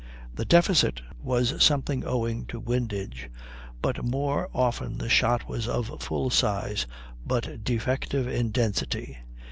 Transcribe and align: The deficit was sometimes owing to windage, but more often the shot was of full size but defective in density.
The 0.33 0.45
deficit 0.45 0.99
was 1.21 1.63
sometimes 1.63 2.05
owing 2.07 2.47
to 2.47 2.59
windage, 2.59 3.29
but 3.83 4.03
more 4.03 4.49
often 4.51 4.97
the 4.97 5.09
shot 5.09 5.47
was 5.47 5.67
of 5.67 5.95
full 6.01 6.31
size 6.31 6.87
but 7.23 7.63
defective 7.63 8.27
in 8.27 8.49
density. 8.49 9.19